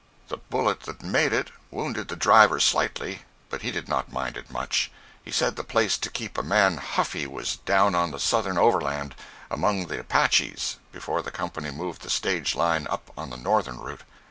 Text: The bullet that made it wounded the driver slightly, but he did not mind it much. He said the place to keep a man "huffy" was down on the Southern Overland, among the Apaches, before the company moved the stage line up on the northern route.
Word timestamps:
The 0.29 0.37
bullet 0.37 0.79
that 0.85 1.03
made 1.03 1.31
it 1.31 1.51
wounded 1.69 2.07
the 2.07 2.15
driver 2.15 2.59
slightly, 2.59 3.21
but 3.51 3.61
he 3.61 3.69
did 3.69 3.87
not 3.87 4.11
mind 4.11 4.35
it 4.35 4.49
much. 4.49 4.89
He 5.23 5.29
said 5.29 5.55
the 5.55 5.63
place 5.63 5.95
to 5.99 6.09
keep 6.09 6.39
a 6.39 6.41
man 6.41 6.77
"huffy" 6.77 7.27
was 7.27 7.57
down 7.57 7.93
on 7.93 8.09
the 8.09 8.17
Southern 8.19 8.57
Overland, 8.57 9.13
among 9.51 9.85
the 9.85 9.99
Apaches, 9.99 10.77
before 10.91 11.21
the 11.21 11.29
company 11.29 11.69
moved 11.69 12.01
the 12.01 12.09
stage 12.09 12.55
line 12.55 12.87
up 12.89 13.11
on 13.15 13.29
the 13.29 13.37
northern 13.37 13.77
route. 13.79 14.01